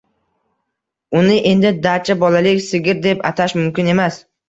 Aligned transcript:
Uni 1.19 1.37
endi 1.51 1.73
"dacha", 1.85 2.17
bolalik 2.25 2.67
sigir 2.73 3.01
deb 3.07 3.25
atash 3.35 3.59
mumkin 3.65 3.97
emas 3.97 4.23